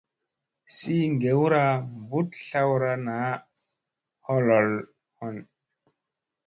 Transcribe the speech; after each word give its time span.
Sii 0.75 1.03
ŋgewra 1.13 1.63
mbuɗ 1.99 2.27
tlawra 2.45 2.91
naa 3.05 3.33
a 3.39 3.43
holhon. 4.25 5.37